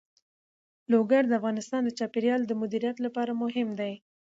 [0.91, 3.93] لوگر د افغانستان د چاپیریال د مدیریت لپاره مهم دي.